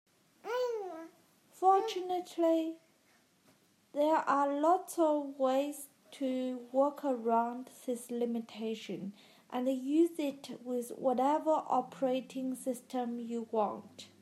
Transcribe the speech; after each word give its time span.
Fortunately, 1.51 2.77
there 3.93 4.15
are 4.15 4.51
lots 4.59 4.97
of 4.97 5.37
ways 5.37 5.89
to 6.13 6.67
work 6.71 7.05
around 7.05 7.69
this 7.85 8.09
limitation 8.09 9.13
and 9.51 9.67
use 9.69 10.17
it 10.17 10.59
with 10.63 10.89
whatever 10.97 11.51
operating 11.51 12.55
system 12.55 13.19
you 13.19 13.47
want. 13.51 14.07